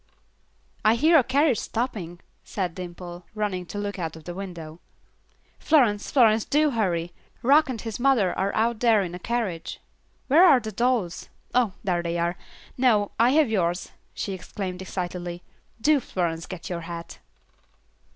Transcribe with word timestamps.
"I 0.83 0.95
hear 0.95 1.19
a 1.19 1.23
carriage 1.23 1.59
stopping," 1.59 2.21
said 2.43 2.73
Dimple, 2.73 3.27
running 3.35 3.67
to 3.67 3.77
look 3.77 3.99
out 3.99 4.15
of 4.15 4.23
the 4.23 4.33
window. 4.33 4.79
"Florence, 5.59 6.09
Florence, 6.09 6.43
do 6.43 6.71
hurry; 6.71 7.13
Rock 7.43 7.69
and 7.69 7.79
his 7.79 7.99
mother 7.99 8.35
are 8.35 8.51
out 8.55 8.79
there 8.79 9.03
in 9.03 9.13
a 9.13 9.19
carriage; 9.19 9.79
where 10.25 10.43
are 10.43 10.59
the 10.59 10.71
dolls? 10.71 11.29
Oh, 11.53 11.73
here 11.85 12.01
they 12.01 12.17
are. 12.17 12.35
No, 12.79 13.11
I 13.19 13.29
have 13.33 13.51
yours," 13.51 13.91
she 14.15 14.33
exclaimed, 14.33 14.81
excitedly. 14.81 15.43
"Do, 15.79 15.99
Florence, 15.99 16.47
get 16.47 16.67
your 16.67 16.81
hat." 16.81 17.19